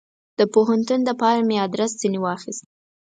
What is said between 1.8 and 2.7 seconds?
ځني واخیست.